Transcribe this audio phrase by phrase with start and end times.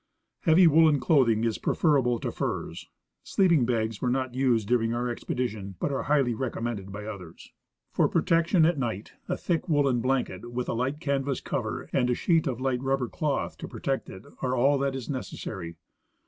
[0.39, 2.89] Heavy woolen clothing is j^referable to furs.
[3.21, 7.53] Sleep ing bags were not used during our expedition, but are highly recommended by others.
[7.91, 12.15] For protection at night, a thick woolen blanket with a light canvas cover and a
[12.15, 15.75] sheet of light rubber cloth to protect it are all that is necessary.